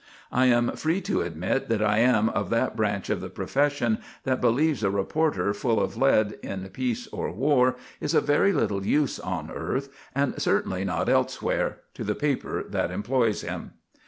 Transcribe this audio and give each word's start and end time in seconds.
I 0.31 0.47
am 0.47 0.71
free 0.75 0.99
to 1.01 1.21
admit 1.21 1.69
that 1.69 1.83
I 1.83 1.99
am 1.99 2.27
of 2.29 2.49
that 2.49 2.75
branch 2.75 3.11
of 3.11 3.21
the 3.21 3.29
profession 3.29 3.99
that 4.23 4.41
believes 4.41 4.81
a 4.81 4.89
reporter 4.89 5.53
full 5.53 5.79
of 5.79 5.95
lead 5.95 6.39
in 6.41 6.67
peace 6.69 7.05
or 7.11 7.31
war 7.31 7.75
is 7.99 8.15
of 8.15 8.23
very 8.25 8.51
little 8.51 8.83
use 8.83 9.19
on 9.19 9.51
earth, 9.51 9.89
and 10.15 10.41
certainly 10.41 10.83
not 10.83 11.07
elsewhere, 11.07 11.81
to 11.93 12.03
the 12.03 12.15
paper 12.15 12.63
that 12.67 12.89
employs 12.89 13.41
him. 13.41 13.73